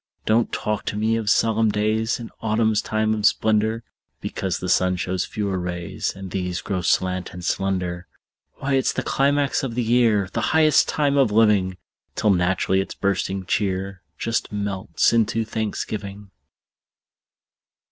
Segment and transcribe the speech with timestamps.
[0.25, 3.83] Don't talk to me of solemn days In autumn's time of splendor,
[4.19, 8.07] Because the sun shows fewer rays, And these grow slant and slender.
[8.55, 11.77] Why, it's the climax of the year, The highest time of living!
[12.15, 16.31] Till naturally its bursting cheer Just melts into thanksgiving.